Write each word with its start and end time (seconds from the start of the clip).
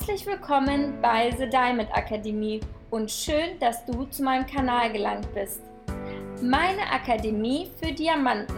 Herzlich 0.00 0.24
willkommen 0.24 0.94
bei 1.02 1.30
The 1.30 1.46
Diamond 1.46 1.94
Akademie 1.94 2.60
und 2.88 3.10
schön, 3.10 3.58
dass 3.60 3.84
du 3.84 4.06
zu 4.06 4.22
meinem 4.22 4.46
Kanal 4.46 4.90
gelangt 4.90 5.28
bist. 5.34 5.60
Meine 6.40 6.90
Akademie 6.90 7.70
für 7.78 7.92
Diamanten, 7.92 8.56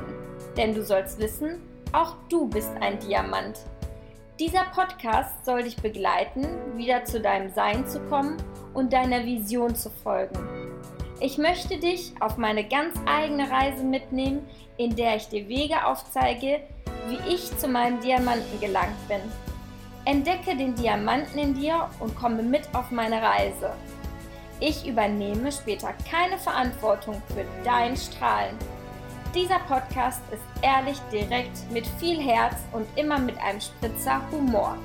denn 0.57 0.73
du 0.73 0.85
sollst 0.85 1.19
wissen, 1.19 1.61
auch 1.93 2.15
du 2.29 2.47
bist 2.47 2.71
ein 2.81 3.01
Diamant. 3.01 3.59
Dieser 4.39 4.67
Podcast 4.73 5.45
soll 5.45 5.65
dich 5.65 5.75
begleiten, 5.77 6.47
wieder 6.77 7.05
zu 7.05 7.21
deinem 7.21 7.53
Sein 7.53 7.89
zu 7.89 7.99
kommen 8.03 8.37
und 8.73 8.93
deiner 8.93 9.25
Vision 9.25 9.75
zu 9.75 9.91
folgen. 9.91 10.39
Ich 11.19 11.39
möchte 11.39 11.77
dich 11.77 12.13
auf 12.21 12.37
meine 12.37 12.69
ganz 12.69 12.95
eigene 13.05 13.51
Reise 13.51 13.83
mitnehmen, 13.83 14.47
in 14.77 14.95
der 14.95 15.17
ich 15.17 15.27
dir 15.27 15.49
Wege 15.49 15.87
aufzeige, 15.87 16.61
wie 17.09 17.35
ich 17.35 17.59
zu 17.59 17.67
meinem 17.67 18.01
Diamanten 18.01 18.61
gelangt 18.61 19.09
bin. 19.09 19.21
Entdecke 20.05 20.57
den 20.57 20.75
Diamanten 20.75 21.39
in 21.39 21.55
dir 21.55 21.89
und 22.01 22.17
komme 22.17 22.43
mit 22.43 22.63
auf 22.75 22.91
meine 22.91 23.23
Reise. 23.23 23.73
Ich 24.59 24.87
übernehme 24.87 25.53
später 25.53 25.95
keine 26.11 26.39
Verantwortung 26.39 27.23
für 27.29 27.45
dein 27.65 27.97
Strahlen. 27.97 28.57
Dieser 29.35 29.61
Podcast 29.61 30.21
ist 30.33 30.43
ehrlich, 30.63 30.99
direkt, 31.13 31.71
mit 31.71 31.87
viel 31.99 32.21
Herz 32.21 32.57
und 32.73 32.87
immer 32.97 33.19
mit 33.19 33.39
einem 33.39 33.61
Spritzer 33.61 34.21
Humor. 34.31 34.77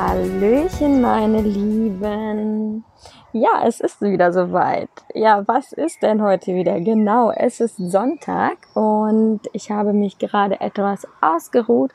Hallöchen, 0.00 1.00
meine 1.00 1.42
Lieben. 1.42 2.84
Ja, 3.32 3.64
es 3.66 3.80
ist 3.80 4.00
wieder 4.00 4.32
soweit. 4.32 4.88
Ja, 5.12 5.42
was 5.48 5.72
ist 5.72 6.04
denn 6.04 6.22
heute 6.22 6.54
wieder? 6.54 6.80
Genau, 6.80 7.32
es 7.32 7.58
ist 7.58 7.78
Sonntag 7.78 8.58
und 8.74 9.40
ich 9.52 9.72
habe 9.72 9.92
mich 9.92 10.18
gerade 10.18 10.60
etwas 10.60 11.04
ausgeruht 11.20 11.90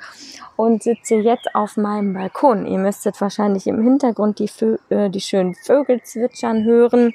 und 0.58 0.84
sitze 0.84 1.16
jetzt 1.16 1.56
auf 1.56 1.78
meinem 1.78 2.14
Balkon. 2.14 2.66
Ihr 2.66 2.78
müsstet 2.78 3.22
wahrscheinlich 3.22 3.68
im 3.68 3.82
Hintergrund 3.82 4.40
die, 4.40 4.50
Vö 4.50 4.76
äh, 4.90 5.10
die 5.10 5.22
schönen 5.22 5.56
Vögel 5.56 6.04
zwitschern 6.04 6.66
hören 6.66 7.14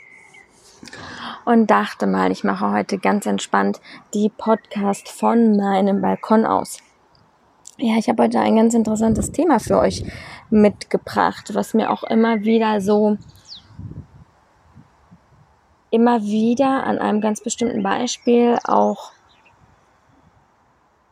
und 1.45 1.71
dachte 1.71 2.07
mal, 2.07 2.31
ich 2.31 2.45
mache 2.45 2.73
heute 2.73 2.97
ganz 2.97 3.27
entspannt 3.27 3.83
die 4.15 4.31
Podcast 4.31 5.11
von 5.11 5.55
meinem 5.55 6.01
Balkon 6.01 6.47
aus. 6.47 6.79
Ja, 7.81 7.97
ich 7.97 8.09
habe 8.09 8.25
heute 8.25 8.41
ein 8.41 8.57
ganz 8.57 8.75
interessantes 8.75 9.31
Thema 9.31 9.61
für 9.61 9.79
euch 9.79 10.03
mitgebracht, 10.51 11.55
was 11.55 11.75
mir 11.75 11.93
auch 11.93 12.03
immer 12.03 12.43
wieder 12.43 12.81
so 12.81 13.17
immer 15.91 16.21
wieder 16.23 16.83
an 16.83 16.99
einem 16.99 17.21
ganz 17.21 17.41
bestimmten 17.41 17.85
Beispiel 17.85 18.59
auch 18.65 19.13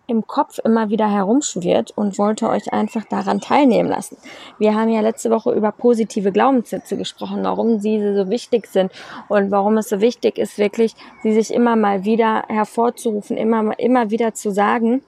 im 0.08 0.26
Kopf 0.26 0.58
immer 0.64 0.90
wieder 0.90 1.08
herumschwirrt 1.08 1.92
und 1.96 2.18
wollte 2.18 2.48
euch 2.48 2.72
einfach 2.72 3.04
daran 3.04 3.40
teilnehmen 3.40 3.88
lassen. 3.88 4.16
Wir 4.58 4.74
haben 4.74 4.88
ja 4.88 5.02
letzte 5.02 5.30
Woche 5.30 5.52
über 5.52 5.70
positive 5.70 6.32
Glaubenssätze 6.32 6.96
gesprochen, 6.96 7.44
warum 7.44 7.78
diese 7.78 8.16
so 8.16 8.28
wichtig 8.28 8.66
sind 8.66 8.90
und 9.28 9.52
warum 9.52 9.76
es 9.76 9.88
so 9.88 10.00
wichtig 10.00 10.36
ist, 10.36 10.58
wirklich 10.58 10.96
sie 11.22 11.32
sich 11.32 11.54
immer 11.54 11.76
mal 11.76 12.04
wieder 12.04 12.42
hervorzurufen, 12.48 13.36
immer, 13.36 13.78
immer 13.78 14.10
wieder 14.10 14.34
zu 14.34 14.50
sagen, 14.50 15.02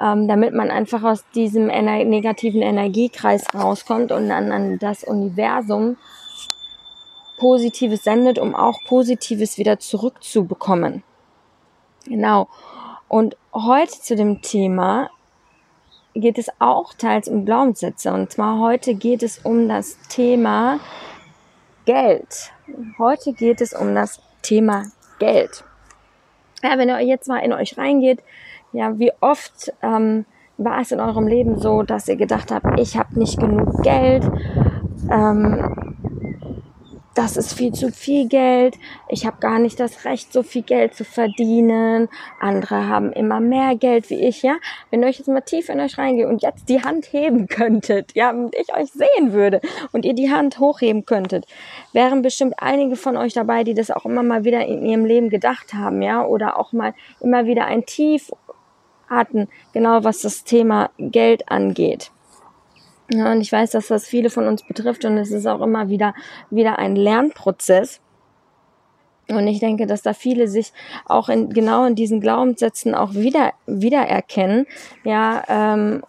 ähm, 0.00 0.28
damit 0.28 0.54
man 0.54 0.70
einfach 0.70 1.02
aus 1.02 1.24
diesem 1.34 1.70
ener 1.70 2.04
negativen 2.04 2.62
Energiekreis 2.62 3.44
rauskommt 3.54 4.12
und 4.12 4.28
dann 4.28 4.52
an 4.52 4.78
das 4.78 5.04
Universum 5.04 5.96
Positives 7.38 8.02
sendet, 8.02 8.38
um 8.38 8.54
auch 8.54 8.78
Positives 8.86 9.58
wieder 9.58 9.78
zurückzubekommen. 9.78 11.02
Genau. 12.06 12.48
Und 13.08 13.36
heute 13.52 13.92
zu 13.92 14.16
dem 14.16 14.42
Thema 14.42 15.10
geht 16.14 16.38
es 16.38 16.48
auch 16.58 16.94
teils 16.94 17.28
um 17.28 17.44
Glaubenssätze. 17.44 18.12
Und 18.12 18.32
zwar 18.32 18.58
heute 18.58 18.94
geht 18.94 19.22
es 19.22 19.38
um 19.38 19.68
das 19.68 19.98
Thema 20.08 20.80
Geld. 21.84 22.52
Heute 22.98 23.32
geht 23.32 23.60
es 23.60 23.72
um 23.72 23.94
das 23.94 24.20
Thema 24.42 24.84
Geld. 25.18 25.62
Ja, 26.62 26.78
wenn 26.78 26.88
ihr 26.88 27.00
jetzt 27.00 27.28
mal 27.28 27.38
in 27.38 27.52
euch 27.52 27.76
reingeht, 27.76 28.22
ja, 28.76 28.98
wie 28.98 29.12
oft 29.20 29.72
ähm, 29.82 30.26
war 30.58 30.80
es 30.80 30.92
in 30.92 31.00
eurem 31.00 31.26
Leben 31.26 31.58
so, 31.58 31.82
dass 31.82 32.08
ihr 32.08 32.16
gedacht 32.16 32.50
habt, 32.50 32.78
ich 32.78 32.96
habe 32.96 33.18
nicht 33.18 33.38
genug 33.38 33.82
Geld, 33.82 34.24
ähm, 35.10 35.86
das 37.14 37.38
ist 37.38 37.54
viel 37.54 37.72
zu 37.72 37.90
viel 37.90 38.28
Geld, 38.28 38.76
ich 39.08 39.24
habe 39.24 39.38
gar 39.40 39.58
nicht 39.58 39.80
das 39.80 40.04
Recht, 40.04 40.34
so 40.34 40.42
viel 40.42 40.60
Geld 40.60 40.94
zu 40.94 41.02
verdienen, 41.02 42.10
andere 42.40 42.88
haben 42.88 43.10
immer 43.12 43.40
mehr 43.40 43.74
Geld 43.74 44.10
wie 44.10 44.20
ich, 44.20 44.42
ja. 44.42 44.56
Wenn 44.90 45.02
ihr 45.02 45.08
euch 45.08 45.16
jetzt 45.16 45.28
mal 45.28 45.40
tief 45.40 45.70
in 45.70 45.80
euch 45.80 45.96
reingeht 45.96 46.26
und 46.26 46.42
jetzt 46.42 46.68
die 46.68 46.82
Hand 46.82 47.10
heben 47.12 47.46
könntet, 47.48 48.14
ja, 48.14 48.30
und 48.30 48.54
ich 48.54 48.74
euch 48.74 48.90
sehen 48.92 49.32
würde 49.32 49.62
und 49.92 50.04
ihr 50.04 50.12
die 50.12 50.30
Hand 50.30 50.58
hochheben 50.58 51.06
könntet, 51.06 51.46
wären 51.94 52.20
bestimmt 52.20 52.54
einige 52.58 52.96
von 52.96 53.16
euch 53.16 53.32
dabei, 53.32 53.64
die 53.64 53.74
das 53.74 53.90
auch 53.90 54.04
immer 54.04 54.22
mal 54.22 54.44
wieder 54.44 54.66
in 54.66 54.84
ihrem 54.84 55.06
Leben 55.06 55.30
gedacht 55.30 55.72
haben, 55.72 56.02
ja, 56.02 56.22
oder 56.22 56.58
auch 56.58 56.72
mal 56.72 56.92
immer 57.20 57.46
wieder 57.46 57.64
ein 57.64 57.86
Tief 57.86 58.30
hatten, 59.08 59.48
genau 59.72 60.04
was 60.04 60.20
das 60.22 60.44
Thema 60.44 60.90
Geld 60.98 61.50
angeht. 61.50 62.10
Ja, 63.08 63.30
und 63.30 63.40
ich 63.40 63.52
weiß, 63.52 63.70
dass 63.70 63.86
das 63.86 64.06
viele 64.06 64.30
von 64.30 64.48
uns 64.48 64.66
betrifft 64.66 65.04
und 65.04 65.16
es 65.16 65.30
ist 65.30 65.46
auch 65.46 65.60
immer 65.60 65.88
wieder, 65.88 66.14
wieder 66.50 66.78
ein 66.78 66.96
Lernprozess. 66.96 68.00
Und 69.28 69.46
ich 69.48 69.58
denke, 69.60 69.86
dass 69.86 70.02
da 70.02 70.12
viele 70.12 70.48
sich 70.48 70.72
auch 71.04 71.28
in, 71.28 71.50
genau 71.50 71.84
in 71.84 71.94
diesen 71.94 72.20
Glaubenssätzen 72.20 72.94
auch 72.94 73.14
wieder, 73.14 73.52
wiedererkennen. 73.66 74.66
Ja, 75.04 75.42
ähm, 75.48 76.02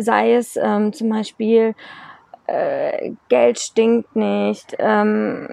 sei 0.00 0.34
es 0.34 0.56
ähm, 0.56 0.92
zum 0.92 1.08
Beispiel, 1.08 1.74
äh, 2.46 3.12
Geld 3.28 3.58
stinkt 3.58 4.14
nicht, 4.14 4.76
ähm, 4.78 5.48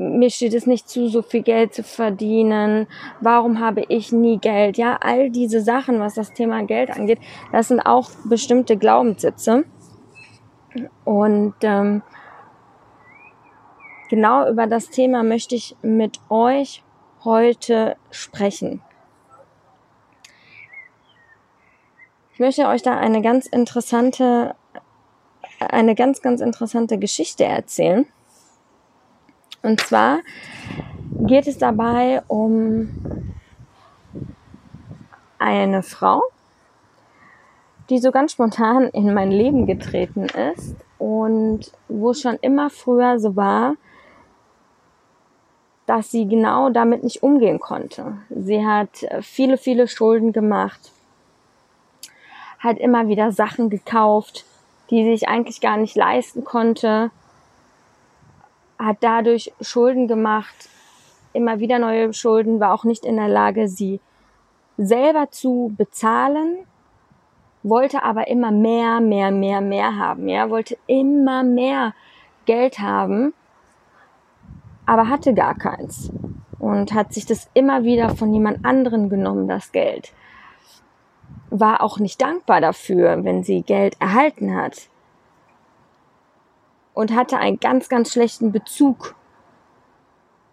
mir 0.00 0.30
steht 0.30 0.54
es 0.54 0.66
nicht 0.66 0.88
zu, 0.88 1.08
so 1.08 1.20
viel 1.20 1.42
Geld 1.42 1.74
zu 1.74 1.82
verdienen, 1.82 2.86
warum 3.20 3.60
habe 3.60 3.84
ich 3.88 4.12
nie 4.12 4.38
Geld? 4.38 4.78
Ja, 4.78 4.96
all 5.00 5.30
diese 5.30 5.60
Sachen, 5.60 6.00
was 6.00 6.14
das 6.14 6.32
Thema 6.32 6.64
Geld 6.64 6.90
angeht, 6.90 7.18
das 7.52 7.68
sind 7.68 7.80
auch 7.80 8.10
bestimmte 8.24 8.78
Glaubenssätze. 8.78 9.64
Und 11.04 11.54
ähm, 11.62 12.02
genau 14.08 14.48
über 14.48 14.66
das 14.66 14.88
Thema 14.88 15.22
möchte 15.22 15.54
ich 15.54 15.76
mit 15.82 16.18
euch 16.30 16.82
heute 17.22 17.96
sprechen. 18.10 18.80
Ich 22.32 22.38
möchte 22.40 22.66
euch 22.68 22.80
da 22.80 22.96
eine 22.96 23.20
ganz 23.20 23.46
interessante, 23.46 24.54
eine 25.58 25.94
ganz, 25.94 26.22
ganz 26.22 26.40
interessante 26.40 26.96
Geschichte 26.96 27.44
erzählen. 27.44 28.06
Und 29.62 29.80
zwar 29.80 30.20
geht 31.20 31.46
es 31.46 31.58
dabei 31.58 32.22
um 32.28 33.34
eine 35.38 35.82
Frau, 35.82 36.22
die 37.88 37.98
so 37.98 38.10
ganz 38.10 38.32
spontan 38.32 38.84
in 38.88 39.12
mein 39.12 39.30
Leben 39.30 39.66
getreten 39.66 40.26
ist 40.26 40.76
und 40.98 41.72
wo 41.88 42.14
schon 42.14 42.36
immer 42.40 42.70
früher 42.70 43.18
so 43.18 43.36
war, 43.36 43.74
dass 45.86 46.10
sie 46.10 46.28
genau 46.28 46.70
damit 46.70 47.02
nicht 47.02 47.22
umgehen 47.22 47.58
konnte. 47.58 48.18
Sie 48.28 48.64
hat 48.64 49.06
viele, 49.22 49.56
viele 49.58 49.88
Schulden 49.88 50.32
gemacht, 50.32 50.92
hat 52.60 52.78
immer 52.78 53.08
wieder 53.08 53.32
Sachen 53.32 53.70
gekauft, 53.70 54.44
die 54.90 55.02
sie 55.02 55.16
sich 55.16 55.28
eigentlich 55.28 55.60
gar 55.60 55.76
nicht 55.76 55.96
leisten 55.96 56.44
konnte 56.44 57.10
hat 58.80 58.98
dadurch 59.00 59.52
Schulden 59.60 60.08
gemacht, 60.08 60.68
immer 61.32 61.60
wieder 61.60 61.78
neue 61.78 62.12
Schulden, 62.12 62.60
war 62.60 62.72
auch 62.72 62.84
nicht 62.84 63.04
in 63.04 63.16
der 63.16 63.28
Lage, 63.28 63.68
sie 63.68 64.00
selber 64.78 65.30
zu 65.30 65.74
bezahlen, 65.76 66.58
wollte 67.62 68.02
aber 68.02 68.28
immer 68.28 68.50
mehr, 68.50 69.00
mehr, 69.00 69.30
mehr, 69.30 69.60
mehr 69.60 69.96
haben, 69.96 70.28
ja, 70.28 70.48
wollte 70.48 70.78
immer 70.86 71.42
mehr 71.42 71.94
Geld 72.46 72.78
haben, 72.78 73.34
aber 74.86 75.08
hatte 75.08 75.34
gar 75.34 75.54
keins 75.54 76.10
und 76.58 76.94
hat 76.94 77.12
sich 77.12 77.26
das 77.26 77.50
immer 77.52 77.84
wieder 77.84 78.16
von 78.16 78.32
jemand 78.32 78.64
anderen 78.64 79.10
genommen, 79.10 79.46
das 79.46 79.72
Geld. 79.72 80.12
War 81.50 81.82
auch 81.82 81.98
nicht 81.98 82.20
dankbar 82.22 82.62
dafür, 82.62 83.24
wenn 83.24 83.42
sie 83.42 83.62
Geld 83.62 83.96
erhalten 84.00 84.54
hat 84.54 84.88
und 87.00 87.14
hatte 87.14 87.38
einen 87.38 87.58
ganz, 87.58 87.88
ganz 87.88 88.12
schlechten 88.12 88.52
Bezug 88.52 89.14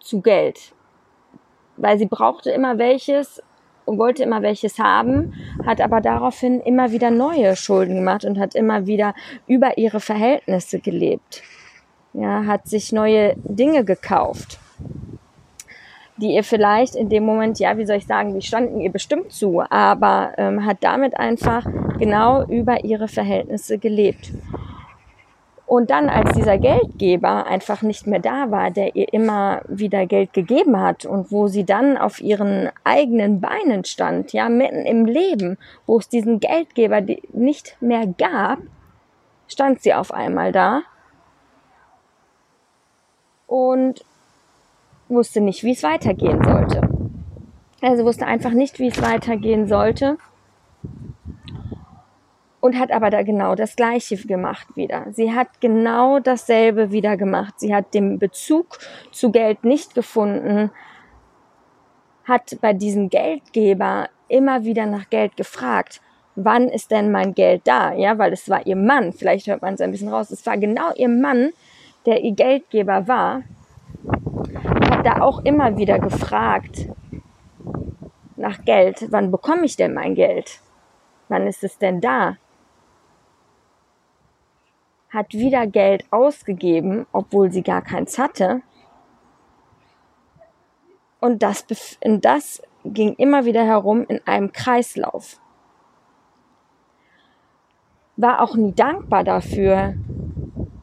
zu 0.00 0.22
Geld. 0.22 0.72
Weil 1.76 1.98
sie 1.98 2.06
brauchte 2.06 2.50
immer 2.50 2.78
welches 2.78 3.42
wollte 3.86 4.22
immer 4.22 4.42
welches 4.42 4.78
haben, 4.78 5.32
hat 5.64 5.80
aber 5.80 6.02
daraufhin 6.02 6.60
immer 6.60 6.92
wieder 6.92 7.10
neue 7.10 7.56
Schulden 7.56 7.94
gemacht 7.94 8.26
und 8.26 8.38
hat 8.38 8.54
immer 8.54 8.86
wieder 8.86 9.14
über 9.46 9.78
ihre 9.78 9.98
Verhältnisse 9.98 10.78
gelebt. 10.78 11.42
Ja, 12.12 12.44
hat 12.44 12.68
sich 12.68 12.92
neue 12.92 13.34
Dinge 13.36 13.84
gekauft, 13.84 14.58
die 16.18 16.34
ihr 16.34 16.44
vielleicht 16.44 16.96
in 16.96 17.08
dem 17.08 17.24
Moment, 17.24 17.58
ja, 17.60 17.78
wie 17.78 17.86
soll 17.86 17.96
ich 17.96 18.06
sagen, 18.06 18.34
die 18.34 18.46
standen 18.46 18.80
ihr 18.80 18.92
bestimmt 18.92 19.32
zu, 19.32 19.62
aber 19.70 20.32
ähm, 20.36 20.66
hat 20.66 20.78
damit 20.82 21.16
einfach 21.18 21.64
genau 21.98 22.44
über 22.44 22.84
ihre 22.84 23.08
Verhältnisse 23.08 23.78
gelebt. 23.78 24.32
Und 25.68 25.90
dann, 25.90 26.08
als 26.08 26.32
dieser 26.32 26.56
Geldgeber 26.56 27.46
einfach 27.46 27.82
nicht 27.82 28.06
mehr 28.06 28.20
da 28.20 28.50
war, 28.50 28.70
der 28.70 28.96
ihr 28.96 29.12
immer 29.12 29.60
wieder 29.68 30.06
Geld 30.06 30.32
gegeben 30.32 30.80
hat 30.80 31.04
und 31.04 31.30
wo 31.30 31.46
sie 31.46 31.64
dann 31.64 31.98
auf 31.98 32.22
ihren 32.22 32.70
eigenen 32.84 33.42
Beinen 33.42 33.84
stand, 33.84 34.32
ja, 34.32 34.48
mitten 34.48 34.86
im 34.86 35.04
Leben, 35.04 35.58
wo 35.84 35.98
es 35.98 36.08
diesen 36.08 36.40
Geldgeber 36.40 37.02
nicht 37.34 37.76
mehr 37.82 38.06
gab, 38.06 38.60
stand 39.46 39.82
sie 39.82 39.92
auf 39.92 40.10
einmal 40.10 40.52
da 40.52 40.80
und 43.46 44.02
wusste 45.10 45.42
nicht, 45.42 45.64
wie 45.64 45.72
es 45.72 45.82
weitergehen 45.82 46.42
sollte. 46.42 46.80
Also 47.82 48.06
wusste 48.06 48.24
einfach 48.24 48.52
nicht, 48.52 48.78
wie 48.78 48.88
es 48.88 49.02
weitergehen 49.02 49.68
sollte 49.68 50.16
und 52.60 52.78
hat 52.78 52.90
aber 52.90 53.10
da 53.10 53.22
genau 53.22 53.54
das 53.54 53.76
Gleiche 53.76 54.16
gemacht 54.16 54.66
wieder. 54.74 55.06
Sie 55.12 55.32
hat 55.32 55.60
genau 55.60 56.18
dasselbe 56.18 56.90
wieder 56.90 57.16
gemacht. 57.16 57.54
Sie 57.58 57.74
hat 57.74 57.94
den 57.94 58.18
Bezug 58.18 58.78
zu 59.12 59.30
Geld 59.30 59.64
nicht 59.64 59.94
gefunden, 59.94 60.70
hat 62.24 62.58
bei 62.60 62.72
diesem 62.72 63.08
Geldgeber 63.08 64.08
immer 64.28 64.64
wieder 64.64 64.86
nach 64.86 65.08
Geld 65.08 65.36
gefragt. 65.36 66.00
Wann 66.34 66.68
ist 66.68 66.90
denn 66.90 67.10
mein 67.10 67.34
Geld 67.34 67.62
da? 67.64 67.92
Ja, 67.94 68.18
weil 68.18 68.32
es 68.32 68.48
war 68.48 68.66
ihr 68.66 68.76
Mann. 68.76 69.12
Vielleicht 69.12 69.46
hört 69.46 69.62
man 69.62 69.74
es 69.74 69.80
ein 69.80 69.90
bisschen 69.90 70.08
raus. 70.08 70.30
Es 70.30 70.44
war 70.46 70.56
genau 70.56 70.92
ihr 70.94 71.08
Mann, 71.08 71.50
der 72.06 72.22
ihr 72.22 72.32
Geldgeber 72.32 73.08
war. 73.08 73.42
Hat 74.90 75.06
da 75.06 75.20
auch 75.20 75.44
immer 75.44 75.76
wieder 75.78 75.98
gefragt 75.98 76.88
nach 78.36 78.64
Geld. 78.64 79.06
Wann 79.10 79.30
bekomme 79.30 79.64
ich 79.64 79.76
denn 79.76 79.94
mein 79.94 80.14
Geld? 80.14 80.60
Wann 81.28 81.46
ist 81.46 81.64
es 81.64 81.78
denn 81.78 82.00
da? 82.00 82.36
Hat 85.10 85.32
wieder 85.32 85.66
Geld 85.66 86.04
ausgegeben, 86.10 87.06
obwohl 87.12 87.50
sie 87.50 87.62
gar 87.62 87.82
keins 87.82 88.18
hatte. 88.18 88.62
Und 91.20 91.42
das, 91.42 91.64
und 92.04 92.24
das 92.24 92.62
ging 92.84 93.14
immer 93.14 93.44
wieder 93.44 93.64
herum 93.64 94.04
in 94.08 94.20
einem 94.26 94.52
Kreislauf. 94.52 95.40
War 98.16 98.42
auch 98.42 98.54
nie 98.54 98.72
dankbar 98.72 99.24
dafür, 99.24 99.94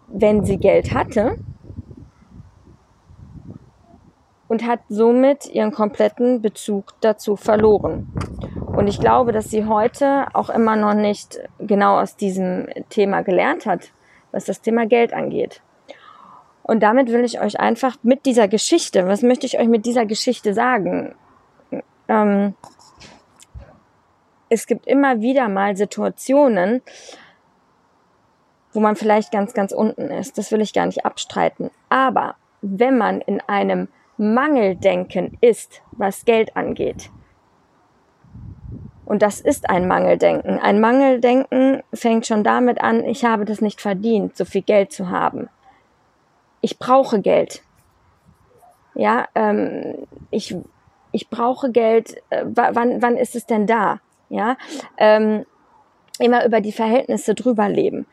wenn 0.07 0.45
sie 0.45 0.57
Geld 0.57 0.93
hatte 0.93 1.37
und 4.47 4.65
hat 4.65 4.79
somit 4.89 5.47
ihren 5.47 5.71
kompletten 5.71 6.41
Bezug 6.41 6.93
dazu 7.01 7.35
verloren. 7.35 8.11
Und 8.75 8.87
ich 8.87 8.99
glaube, 8.99 9.31
dass 9.31 9.49
sie 9.49 9.65
heute 9.65 10.27
auch 10.33 10.49
immer 10.49 10.75
noch 10.75 10.93
nicht 10.93 11.39
genau 11.59 11.99
aus 11.99 12.15
diesem 12.15 12.67
Thema 12.89 13.21
gelernt 13.21 13.65
hat, 13.65 13.91
was 14.35 14.43
das 14.45 14.61
Thema 14.61 14.85
Geld 14.85 15.13
angeht. 15.13 15.61
Und 16.61 16.83
damit 16.83 17.09
will 17.09 17.23
ich 17.23 17.39
euch 17.39 17.59
einfach 17.59 17.95
mit 18.03 18.25
dieser 18.25 18.47
Geschichte, 18.47 19.07
was 19.07 19.21
möchte 19.21 19.45
ich 19.45 19.57
euch 19.57 19.67
mit 19.67 19.85
dieser 19.85 20.05
Geschichte 20.05 20.53
sagen? 20.53 21.15
Ähm, 22.09 22.53
es 24.49 24.67
gibt 24.67 24.87
immer 24.87 25.21
wieder 25.21 25.47
mal 25.47 25.77
Situationen, 25.77 26.81
wo 28.73 28.81
man 28.81 28.97
vielleicht 28.97 29.31
ganz, 29.31 29.53
ganz 29.53 29.71
unten 29.71 30.11
ist. 30.11 30.37
Das 30.37 30.51
will 30.51 30.59
ich 30.59 30.73
gar 30.73 30.85
nicht 30.85 31.05
abstreiten. 31.05 31.71
Aber 31.87 32.35
wenn 32.61 32.97
man 32.97 33.21
in 33.21 33.39
einem 33.41 33.87
Mangeldenken 34.17 35.37
ist, 35.39 35.81
was 35.91 36.25
Geld 36.25 36.57
angeht, 36.57 37.09
und 39.05 39.21
das 39.21 39.39
ist 39.39 39.69
ein 39.69 39.87
Mangeldenken. 39.87 40.59
Ein 40.59 40.79
Mangeldenken 40.79 41.83
fängt 41.93 42.25
schon 42.25 42.43
damit 42.43 42.81
an, 42.81 43.03
ich 43.05 43.23
habe 43.23 43.45
das 43.45 43.61
nicht 43.61 43.81
verdient, 43.81 44.35
so 44.35 44.45
viel 44.45 44.63
Geld 44.63 44.91
zu 44.91 45.09
haben. 45.09 45.49
Ich 46.61 46.79
brauche 46.79 47.21
Geld. 47.21 47.61
Ja, 48.95 49.27
ähm, 49.35 50.07
ich, 50.31 50.55
ich 51.11 51.29
brauche 51.29 51.71
Geld. 51.71 52.15
Äh, 52.29 52.45
wann, 52.45 53.01
wann 53.01 53.17
ist 53.17 53.35
es 53.35 53.45
denn 53.45 53.67
da? 53.67 53.99
Ja, 54.29 54.57
ähm, 54.97 55.45
immer 56.17 56.45
über 56.45 56.61
die 56.61 56.71
Verhältnisse 56.71 57.35
drüber 57.35 57.69
leben. 57.69 58.07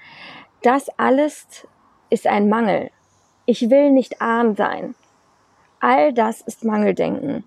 Das 0.62 0.88
alles 0.98 1.66
ist 2.10 2.26
ein 2.26 2.48
Mangel. 2.48 2.90
Ich 3.46 3.70
will 3.70 3.90
nicht 3.90 4.20
arm 4.20 4.54
sein. 4.54 4.94
All 5.80 6.12
das 6.12 6.42
ist 6.42 6.64
Mangeldenken. 6.64 7.44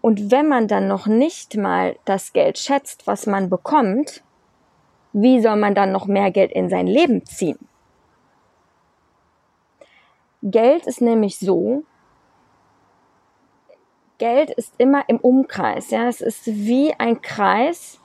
Und 0.00 0.30
wenn 0.30 0.48
man 0.48 0.68
dann 0.68 0.88
noch 0.88 1.06
nicht 1.06 1.56
mal 1.56 1.96
das 2.04 2.32
Geld 2.32 2.58
schätzt, 2.58 3.06
was 3.06 3.26
man 3.26 3.50
bekommt, 3.50 4.22
wie 5.12 5.40
soll 5.40 5.56
man 5.56 5.74
dann 5.74 5.92
noch 5.92 6.06
mehr 6.06 6.30
Geld 6.30 6.52
in 6.52 6.68
sein 6.68 6.86
Leben 6.86 7.24
ziehen? 7.24 7.58
Geld 10.42 10.86
ist 10.86 11.00
nämlich 11.00 11.38
so, 11.38 11.82
Geld 14.18 14.50
ist 14.50 14.74
immer 14.78 15.04
im 15.08 15.18
Umkreis. 15.18 15.90
Ja, 15.90 16.08
es 16.08 16.20
ist 16.20 16.46
wie 16.46 16.92
ein 16.98 17.20
Kreis, 17.22 18.00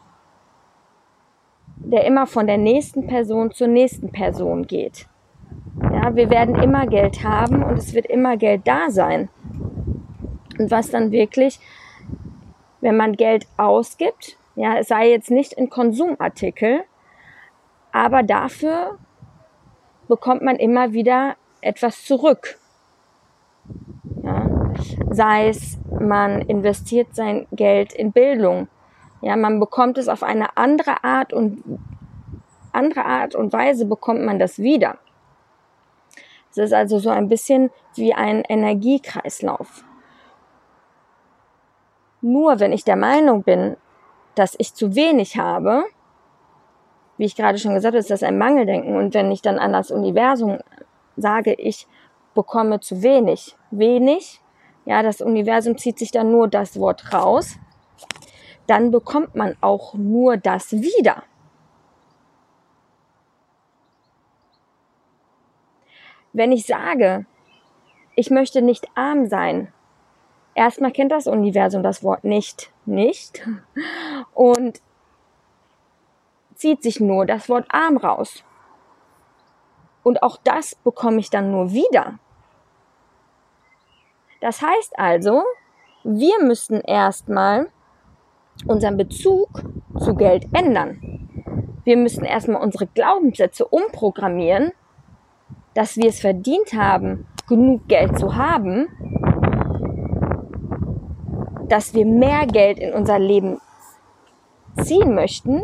der 1.76 2.06
immer 2.06 2.26
von 2.26 2.48
der 2.48 2.58
nächsten 2.58 3.08
Person 3.08 3.52
zur 3.52 3.68
nächsten 3.68 4.12
Person 4.12 4.66
geht. 4.66 5.08
Ja, 5.82 6.16
wir 6.16 6.30
werden 6.30 6.56
immer 6.56 6.88
Geld 6.88 7.24
haben 7.24 7.64
und 7.64 7.78
es 7.78 7.94
wird 7.94 8.06
immer 8.06 8.38
Geld 8.38 8.62
da 8.66 8.90
sein. 8.90 9.30
Und 10.58 10.72
was 10.72 10.90
dann 10.90 11.12
wirklich 11.12 11.60
wenn 12.84 12.98
man 12.98 13.14
Geld 13.14 13.48
ausgibt, 13.56 14.38
ja, 14.56 14.78
es 14.78 14.90
sei 14.90 15.10
jetzt 15.10 15.32
nicht 15.32 15.54
in 15.54 15.70
Konsumartikel, 15.70 16.84
aber 17.94 18.24
dafür 18.24 19.00
bekommt 20.10 20.42
man 20.42 20.58
immer 20.58 20.92
wieder 20.92 21.38
etwas 21.62 22.04
zurück. 22.04 22.60
Ja, 24.22 24.74
sei 25.10 25.48
es, 25.48 25.80
man 25.98 26.42
investiert 26.42 27.16
sein 27.16 27.48
Geld 27.54 27.94
in 27.94 28.12
Bildung. 28.12 28.68
Ja, 29.22 29.38
man 29.38 29.62
bekommt 29.62 29.98
es 29.98 30.10
auf 30.10 30.22
eine 30.22 30.58
andere 30.58 31.06
Art 31.06 31.32
und 31.32 31.64
andere 32.74 33.06
Art 33.06 33.34
und 33.34 33.54
Weise 33.54 33.86
bekommt 33.86 34.24
man 34.24 34.40
das 34.40 34.60
wieder. 34.60 34.98
Es 36.52 36.58
ist 36.58 36.74
also 36.74 37.00
so 37.00 37.10
ein 37.10 37.30
bisschen 37.30 37.72
wie 37.96 38.14
ein 38.14 38.42
Energiekreislauf. 38.42 39.86
Nur 42.24 42.62
wenn 42.62 42.72
ich 42.72 42.86
der 42.86 42.96
Meinung 42.96 43.44
bin, 43.44 43.76
dass 44.34 44.56
ich 44.58 44.74
zu 44.74 44.96
wenig 44.96 45.38
habe, 45.38 45.84
wie 47.18 47.26
ich 47.26 47.36
gerade 47.36 47.60
schon 47.60 47.74
gesagt 47.74 47.92
habe, 47.92 48.00
ist 48.00 48.10
das 48.10 48.24
ein 48.24 48.38
Mangeldenken. 48.38 48.96
Und 48.96 49.14
wenn 49.14 49.30
ich 49.30 49.42
dann 49.42 49.60
an 49.60 49.74
das 49.74 49.92
Universum 49.92 50.58
sage, 51.18 51.54
ich 51.54 51.86
bekomme 52.34 52.80
zu 52.80 53.04
wenig, 53.04 53.58
wenig, 53.72 54.42
ja, 54.86 55.04
das 55.04 55.20
Universum 55.20 55.78
zieht 55.78 56.00
sich 56.00 56.12
dann 56.12 56.32
nur 56.32 56.48
das 56.48 56.80
Wort 56.80 57.14
raus, 57.14 57.58
dann 58.68 58.90
bekommt 58.90 59.36
man 59.36 59.58
auch 59.60 59.94
nur 59.94 60.38
das 60.38 60.72
wieder. 60.72 61.24
Wenn 66.32 66.54
ich 66.54 66.66
sage, 66.66 67.26
ich 68.16 68.32
möchte 68.32 68.62
nicht 68.62 68.88
arm 68.96 69.28
sein, 69.28 69.74
erstmal 70.56 70.92
kennt 70.92 71.12
das 71.12 71.28
Universum 71.28 71.84
das 71.84 72.04
Wort 72.04 72.24
nicht, 72.24 72.72
nicht 72.86 73.48
und 74.34 74.82
zieht 76.56 76.84
sich 76.84 77.00
nur 77.00 77.26
das 77.26 77.50
Wort 77.50 77.66
arm 77.70 77.98
raus. 77.98 78.44
Und 80.04 80.22
auch 80.22 80.38
das 80.44 80.76
bekomme 80.76 81.20
ich 81.20 81.30
dann 81.30 81.52
nur 81.52 81.72
wieder. 81.72 82.20
Das 84.42 84.62
heißt 84.62 85.00
also, 85.00 85.44
wir 86.04 86.44
müssen 86.44 86.82
erstmal 86.82 87.70
unseren 88.68 88.98
Bezug 88.98 89.50
zu 89.98 90.16
Geld 90.16 90.48
ändern. 90.54 91.00
Wir 91.86 91.98
müssen 91.98 92.26
erstmal 92.26 92.62
unsere 92.62 92.88
Glaubenssätze 92.88 93.66
umprogrammieren, 93.66 94.72
dass 95.74 95.98
wir 95.98 96.10
es 96.10 96.20
verdient 96.20 96.74
haben, 96.74 97.26
genug 97.48 97.88
Geld 97.88 98.18
zu 98.20 98.36
haben 98.36 98.88
dass 101.68 101.94
wir 101.94 102.06
mehr 102.06 102.46
Geld 102.48 102.80
in 102.80 102.94
unser 102.94 103.20
Leben 103.20 103.60
ziehen 104.82 105.14
möchten, 105.14 105.62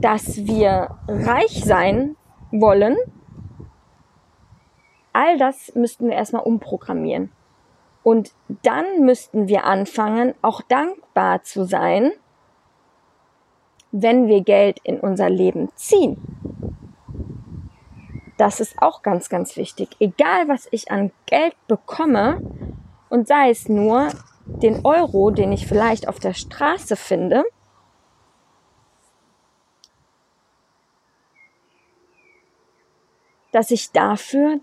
dass 0.00 0.36
wir 0.46 0.96
reich 1.08 1.64
sein 1.64 2.16
wollen, 2.50 2.96
all 5.12 5.38
das 5.38 5.74
müssten 5.74 6.08
wir 6.08 6.14
erstmal 6.14 6.42
umprogrammieren. 6.42 7.32
Und 8.02 8.32
dann 8.62 9.04
müssten 9.04 9.48
wir 9.48 9.64
anfangen, 9.64 10.34
auch 10.40 10.62
dankbar 10.62 11.42
zu 11.42 11.64
sein, 11.64 12.12
wenn 13.90 14.28
wir 14.28 14.42
Geld 14.42 14.78
in 14.82 15.00
unser 15.00 15.28
Leben 15.28 15.70
ziehen. 15.74 16.16
Das 18.36 18.60
ist 18.60 18.80
auch 18.80 19.02
ganz, 19.02 19.28
ganz 19.28 19.56
wichtig. 19.56 19.88
Egal, 19.98 20.48
was 20.48 20.68
ich 20.70 20.90
an 20.92 21.10
Geld 21.26 21.56
bekomme, 21.66 22.40
und 23.08 23.26
sei 23.26 23.50
es 23.50 23.68
nur 23.68 24.08
den 24.48 24.84
Euro, 24.84 25.30
den 25.30 25.52
ich 25.52 25.66
vielleicht 25.66 26.08
auf 26.08 26.18
der 26.18 26.34
Straße 26.34 26.96
finde, 26.96 27.44
dass 33.52 33.70
ich 33.70 33.92
dafür 33.92 34.60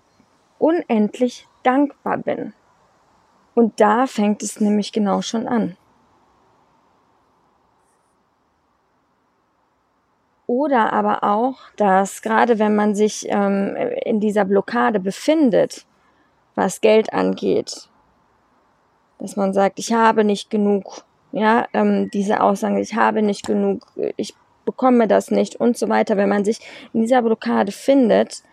unendlich 0.59 1.47
dankbar 1.63 2.17
bin. 2.17 2.53
Und 3.53 3.79
da 3.79 4.05
fängt 4.07 4.43
es 4.43 4.59
nämlich 4.59 4.91
genau 4.91 5.21
schon 5.21 5.47
an. 5.47 5.77
Oder 10.47 10.93
aber 10.93 11.23
auch, 11.23 11.57
dass 11.75 12.21
gerade 12.21 12.59
wenn 12.59 12.75
man 12.75 12.93
sich 12.95 13.25
ähm, 13.29 13.75
in 14.03 14.19
dieser 14.19 14.45
Blockade 14.45 14.99
befindet, 14.99 15.85
was 16.53 16.81
Geld 16.81 17.13
angeht, 17.13 17.89
dass 19.19 19.35
man 19.35 19.53
sagt, 19.53 19.79
ich 19.79 19.93
habe 19.93 20.23
nicht 20.23 20.49
genug, 20.49 21.03
ja, 21.31 21.67
ähm, 21.73 22.09
diese 22.11 22.41
Aussagen, 22.41 22.77
ich 22.77 22.95
habe 22.95 23.21
nicht 23.21 23.45
genug, 23.45 23.85
ich 24.17 24.33
bekomme 24.65 25.07
das 25.07 25.31
nicht 25.31 25.55
und 25.55 25.77
so 25.77 25.89
weiter, 25.89 26.17
wenn 26.17 26.29
man 26.29 26.43
sich 26.43 26.59
in 26.93 27.01
dieser 27.01 27.21
Blockade 27.21 27.71
findet, 27.71 28.43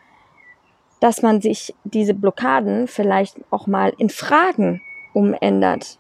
dass 1.01 1.23
man 1.23 1.41
sich 1.41 1.75
diese 1.85 2.15
Blockaden 2.15 2.87
vielleicht 2.87 3.37
auch 3.51 3.67
mal 3.67 3.93
in 3.99 4.09
Fragen 4.09 4.81
umändert. 5.15 5.99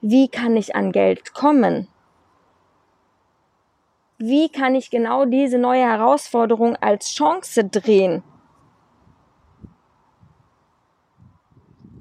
Wie 0.00 0.28
kann 0.28 0.56
ich 0.56 0.74
an 0.74 0.92
Geld 0.92 1.32
kommen? 1.32 1.88
Wie 4.16 4.48
kann 4.48 4.74
ich 4.74 4.90
genau 4.90 5.26
diese 5.26 5.58
neue 5.58 5.84
Herausforderung 5.84 6.74
als 6.76 7.14
Chance 7.14 7.64
drehen? 7.64 8.24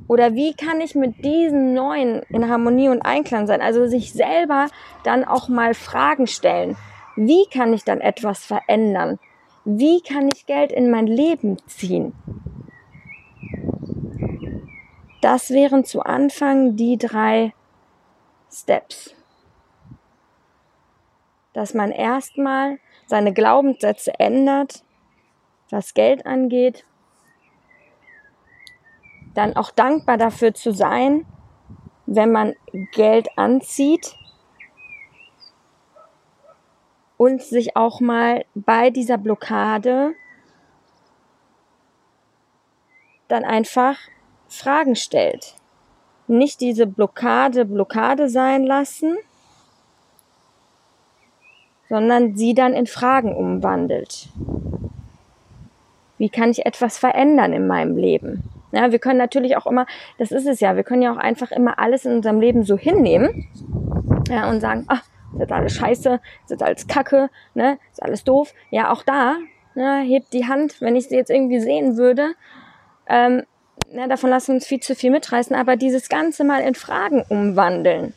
Oder 0.07 0.35
wie 0.35 0.53
kann 0.53 0.79
ich 0.79 0.95
mit 0.95 1.23
diesen 1.23 1.73
neuen 1.73 2.21
in 2.29 2.49
Harmonie 2.49 2.89
und 2.89 3.01
Einklang 3.01 3.45
sein? 3.45 3.61
Also 3.61 3.87
sich 3.87 4.13
selber 4.13 4.67
dann 5.03 5.25
auch 5.25 5.49
mal 5.49 5.73
Fragen 5.73 6.27
stellen. 6.27 6.77
Wie 7.15 7.45
kann 7.51 7.73
ich 7.73 7.83
dann 7.83 7.99
etwas 7.99 8.45
verändern? 8.45 9.19
Wie 9.65 10.01
kann 10.01 10.29
ich 10.29 10.45
Geld 10.45 10.71
in 10.71 10.89
mein 10.89 11.07
Leben 11.07 11.57
ziehen? 11.67 12.13
Das 15.21 15.49
wären 15.49 15.83
zu 15.83 16.01
Anfang 16.01 16.77
die 16.77 16.97
drei 16.97 17.53
Steps. 18.49 19.13
Dass 21.51 21.73
man 21.73 21.91
erstmal 21.91 22.77
seine 23.07 23.33
Glaubenssätze 23.33 24.17
ändert, 24.19 24.83
was 25.69 25.93
Geld 25.93 26.25
angeht 26.25 26.85
dann 29.38 29.56
auch 29.56 29.70
dankbar 29.70 30.17
dafür 30.17 30.56
zu 30.56 30.72
sein, 30.72 31.27
wenn 32.08 32.32
man 32.32 32.56
Geld 32.94 33.27
anzieht 33.36 34.15
und 37.17 37.44
sich 37.44 37.75
auch 37.75 38.00
mal 38.00 38.46
bei 38.56 38.89
dieser 38.89 39.20
Blockade 39.20 40.15
dann 43.27 43.46
einfach 43.46 44.00
Fragen 44.48 44.96
stellt. 44.96 45.53
Nicht 46.25 46.60
diese 46.60 46.88
Blockade 46.88 47.65
Blockade 47.65 48.29
sein 48.29 48.63
lassen, 48.63 49.17
sondern 51.89 52.36
sie 52.36 52.56
dann 52.56 52.74
in 52.74 52.88
Fragen 52.88 53.36
umwandelt. 53.36 54.29
Wie 56.17 56.29
kann 56.29 56.50
ich 56.50 56.65
etwas 56.65 56.98
verändern 56.98 57.53
in 57.53 57.67
meinem 57.67 57.98
Leben? 57.98 58.56
Ja, 58.71 58.91
wir 58.91 59.00
können 59.00 59.17
natürlich 59.17 59.55
auch 59.55 59.65
immer, 59.65 59.86
das 60.17 60.31
ist 60.31 60.45
es 60.45 60.59
ja, 60.59 60.75
wir 60.75 60.83
können 60.83 61.01
ja 61.01 61.13
auch 61.13 61.17
einfach 61.17 61.51
immer 61.51 61.79
alles 61.79 62.05
in 62.05 62.13
unserem 62.13 62.41
Leben 62.41 62.63
so 62.63 62.77
hinnehmen 62.77 63.47
ja, 64.29 64.50
und 64.50 64.59
sagen, 64.59 64.86
ach, 64.88 65.03
ist 65.33 65.39
jetzt 65.39 65.51
alles 65.51 65.74
scheiße, 65.75 66.19
ist 66.43 66.51
jetzt 66.51 66.63
alles 66.63 66.88
kacke, 66.88 67.29
ne, 67.53 67.77
ist 67.91 68.03
alles 68.03 68.24
doof. 68.24 68.53
Ja, 68.69 68.91
auch 68.91 69.03
da, 69.03 69.38
ne, 69.75 70.01
hebt 70.01 70.33
die 70.33 70.47
Hand, 70.47 70.81
wenn 70.81 70.95
ich 70.95 71.07
sie 71.07 71.15
jetzt 71.15 71.29
irgendwie 71.29 71.59
sehen 71.59 71.97
würde. 71.97 72.33
Ähm, 73.07 73.43
ne, 73.91 74.07
davon 74.07 74.29
lassen 74.29 74.50
wir 74.50 74.55
uns 74.55 74.67
viel 74.67 74.79
zu 74.79 74.95
viel 74.95 75.12
mitreißen, 75.12 75.55
aber 75.55 75.75
dieses 75.75 76.09
Ganze 76.09 76.43
mal 76.43 76.62
in 76.62 76.75
Fragen 76.75 77.24
umwandeln. 77.29 78.13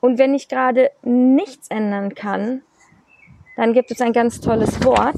Und 0.00 0.18
wenn 0.18 0.34
ich 0.34 0.48
gerade 0.48 0.90
nichts 1.02 1.68
ändern 1.68 2.14
kann, 2.14 2.62
dann 3.56 3.72
gibt 3.72 3.90
es 3.90 4.00
ein 4.00 4.12
ganz 4.12 4.40
tolles 4.40 4.84
Wort, 4.84 5.16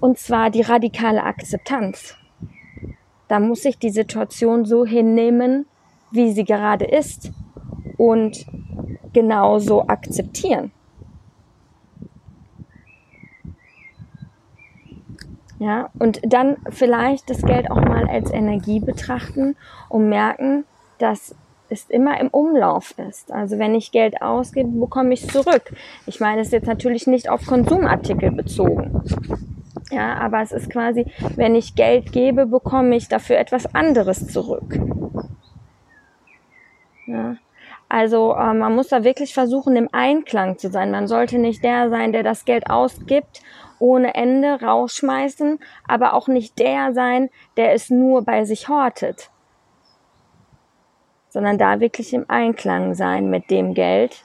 und 0.00 0.18
zwar 0.18 0.50
die 0.50 0.62
radikale 0.62 1.22
Akzeptanz. 1.22 2.16
Da 3.28 3.40
muss 3.40 3.64
ich 3.64 3.78
die 3.78 3.90
Situation 3.90 4.64
so 4.64 4.86
hinnehmen, 4.86 5.66
wie 6.10 6.32
sie 6.32 6.44
gerade 6.44 6.86
ist 6.86 7.30
und 7.96 8.46
genauso 9.12 9.86
akzeptieren. 9.86 10.72
Ja, 15.58 15.90
und 15.98 16.20
dann 16.22 16.56
vielleicht 16.70 17.28
das 17.30 17.42
Geld 17.42 17.70
auch 17.70 17.80
mal 17.80 18.08
als 18.08 18.32
Energie 18.32 18.78
betrachten 18.78 19.56
und 19.88 20.08
merken, 20.08 20.64
dass 20.98 21.34
es 21.68 21.90
immer 21.90 22.20
im 22.20 22.28
Umlauf 22.28 22.94
ist. 22.96 23.32
Also 23.32 23.58
wenn 23.58 23.74
ich 23.74 23.90
Geld 23.90 24.22
ausgebe, 24.22 24.70
bekomme 24.70 25.14
ich 25.14 25.24
es 25.24 25.32
zurück. 25.32 25.72
Ich 26.06 26.20
meine, 26.20 26.40
es 26.40 26.48
ist 26.48 26.52
jetzt 26.52 26.68
natürlich 26.68 27.06
nicht 27.08 27.28
auf 27.28 27.44
Konsumartikel 27.44 28.30
bezogen. 28.30 29.02
Ja, 29.90 30.14
aber 30.18 30.42
es 30.42 30.52
ist 30.52 30.70
quasi, 30.70 31.06
wenn 31.36 31.54
ich 31.54 31.74
Geld 31.74 32.12
gebe, 32.12 32.46
bekomme 32.46 32.94
ich 32.96 33.08
dafür 33.08 33.38
etwas 33.38 33.74
anderes 33.74 34.26
zurück. 34.28 34.78
Ja. 37.06 37.36
Also 37.88 38.34
äh, 38.34 38.52
man 38.52 38.74
muss 38.74 38.88
da 38.88 39.02
wirklich 39.02 39.32
versuchen, 39.32 39.74
im 39.76 39.88
Einklang 39.92 40.58
zu 40.58 40.70
sein. 40.70 40.90
Man 40.90 41.08
sollte 41.08 41.38
nicht 41.38 41.64
der 41.64 41.88
sein, 41.88 42.12
der 42.12 42.22
das 42.22 42.44
Geld 42.44 42.68
ausgibt, 42.68 43.40
ohne 43.78 44.14
Ende 44.14 44.60
rausschmeißen, 44.60 45.58
aber 45.86 46.12
auch 46.12 46.28
nicht 46.28 46.58
der 46.58 46.92
sein, 46.92 47.30
der 47.56 47.72
es 47.72 47.88
nur 47.88 48.22
bei 48.22 48.44
sich 48.44 48.68
hortet. 48.68 49.30
Sondern 51.30 51.56
da 51.56 51.80
wirklich 51.80 52.12
im 52.12 52.26
Einklang 52.28 52.94
sein 52.94 53.30
mit 53.30 53.50
dem 53.50 53.72
Geld, 53.72 54.22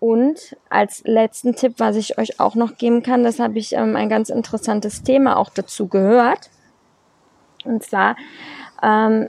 und 0.00 0.56
als 0.70 1.02
letzten 1.04 1.54
Tipp, 1.54 1.74
was 1.76 1.94
ich 1.94 2.18
euch 2.18 2.40
auch 2.40 2.54
noch 2.54 2.78
geben 2.78 3.02
kann, 3.02 3.22
das 3.22 3.38
habe 3.38 3.58
ich 3.58 3.74
ähm, 3.74 3.96
ein 3.96 4.08
ganz 4.08 4.30
interessantes 4.30 5.02
Thema 5.02 5.36
auch 5.36 5.50
dazu 5.50 5.88
gehört. 5.88 6.50
Und 7.64 7.82
zwar, 7.82 8.16
ähm, 8.82 9.28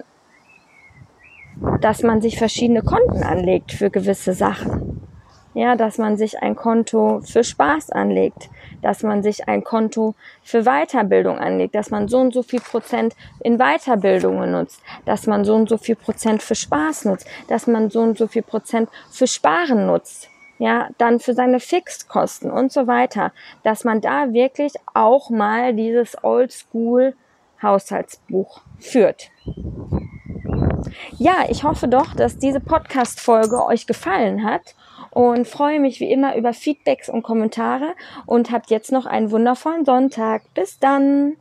dass 1.82 2.04
man 2.04 2.22
sich 2.22 2.38
verschiedene 2.38 2.82
Konten 2.84 3.22
anlegt 3.22 3.74
für 3.74 3.90
gewisse 3.90 4.34
Sachen. 4.34 5.02
Ja, 5.54 5.76
dass 5.76 5.98
man 5.98 6.16
sich 6.16 6.42
ein 6.42 6.56
Konto 6.56 7.20
für 7.20 7.44
Spaß 7.44 7.90
anlegt, 7.90 8.50
dass 8.82 9.04
man 9.04 9.22
sich 9.22 9.50
ein 9.50 9.66
Konto 9.66 10.16
für 10.42 10.64
Weiterbildung 10.64 11.38
anlegt, 11.38 11.76
dass 11.76 11.90
man 11.90 12.08
so 12.08 12.20
und 12.20 12.34
so 12.34 12.42
viel 12.42 12.62
Prozent 12.62 13.18
in 13.42 13.58
Weiterbildungen 13.58 14.54
nutzt, 14.54 14.82
dass 15.04 15.28
man 15.28 15.44
so 15.44 15.54
und 15.56 15.68
so 15.68 15.78
viel 15.78 15.98
Prozent 15.98 16.42
für 16.42 16.56
Spaß 16.56 17.04
nutzt, 17.04 17.28
dass 17.50 17.68
man 17.68 17.90
so 17.90 18.00
und 18.00 18.18
so 18.18 18.28
viel 18.28 18.44
Prozent 18.44 18.90
für 19.10 19.28
Sparen 19.28 19.88
nutzt 19.88 20.32
ja, 20.62 20.90
dann 21.00 21.20
für 21.20 21.34
seine 21.34 21.60
Fixkosten 21.60 22.52
und 22.52 22.72
so 22.72 22.86
weiter, 22.86 23.32
dass 23.64 23.84
man 23.84 24.00
da 24.00 24.32
wirklich 24.32 24.74
auch 24.94 25.32
mal 25.32 25.74
dieses 25.74 26.24
Oldschool 26.24 27.16
Haushaltsbuch 27.64 28.62
führt. 28.78 29.32
Ja, 31.18 31.46
ich 31.50 31.64
hoffe 31.64 31.88
doch, 31.88 32.14
dass 32.14 32.38
diese 32.38 32.60
Podcast-Folge 32.60 33.66
euch 33.66 33.88
gefallen 33.88 34.44
hat 34.44 34.76
und 35.10 35.48
freue 35.48 35.80
mich 35.80 36.00
wie 36.00 36.12
immer 36.12 36.36
über 36.36 36.54
Feedbacks 36.54 37.10
und 37.10 37.24
Kommentare 37.24 37.96
und 38.28 38.52
habt 38.52 38.70
jetzt 38.70 38.92
noch 38.92 39.08
einen 39.08 39.32
wundervollen 39.32 39.84
Sonntag. 39.84 40.44
Bis 40.54 40.78
dann! 40.78 41.38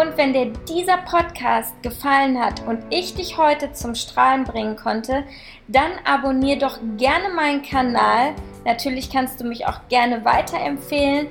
Und 0.00 0.16
wenn 0.16 0.32
dir 0.32 0.50
dieser 0.66 0.96
Podcast 0.96 1.74
gefallen 1.82 2.42
hat 2.42 2.66
und 2.66 2.82
ich 2.88 3.14
dich 3.14 3.36
heute 3.36 3.72
zum 3.72 3.94
Strahlen 3.94 4.44
bringen 4.44 4.76
konnte, 4.76 5.24
dann 5.68 5.90
abonnier 6.06 6.58
doch 6.58 6.78
gerne 6.96 7.28
meinen 7.34 7.60
Kanal. 7.60 8.34
Natürlich 8.64 9.10
kannst 9.12 9.38
du 9.42 9.44
mich 9.44 9.66
auch 9.66 9.78
gerne 9.90 10.24
weiterempfehlen. 10.24 11.28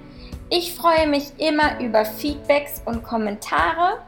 Ich 0.51 0.75
freue 0.75 1.07
mich 1.07 1.31
immer 1.39 1.79
über 1.79 2.05
Feedbacks 2.05 2.83
und 2.85 3.01
Kommentare. 3.01 4.01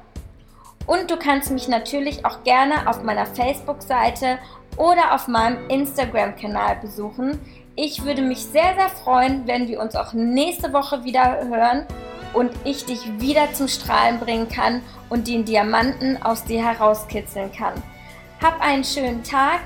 Und 0.85 1.09
du 1.09 1.17
kannst 1.17 1.49
mich 1.49 1.67
natürlich 1.67 2.23
auch 2.23 2.43
gerne 2.43 2.87
auf 2.87 3.01
meiner 3.01 3.25
Facebook-Seite 3.25 4.37
oder 4.77 5.15
auf 5.15 5.27
meinem 5.27 5.57
Instagram-Kanal 5.69 6.75
besuchen. 6.75 7.39
Ich 7.75 8.05
würde 8.05 8.21
mich 8.21 8.45
sehr, 8.45 8.75
sehr 8.75 8.89
freuen, 8.89 9.47
wenn 9.47 9.67
wir 9.67 9.79
uns 9.79 9.95
auch 9.95 10.13
nächste 10.13 10.71
Woche 10.71 11.03
wieder 11.03 11.47
hören 11.47 11.87
und 12.33 12.51
ich 12.63 12.85
dich 12.85 13.19
wieder 13.19 13.53
zum 13.53 13.67
Strahlen 13.67 14.19
bringen 14.19 14.49
kann 14.49 14.81
und 15.09 15.27
den 15.27 15.45
Diamanten 15.45 16.21
aus 16.21 16.43
dir 16.43 16.65
herauskitzeln 16.65 17.51
kann. 17.51 17.73
Hab 18.41 18.59
einen 18.61 18.83
schönen 18.83 19.23
Tag, 19.23 19.61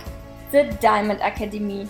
The 0.51 0.63
Diamond 0.81 1.21
Academy. 1.21 1.87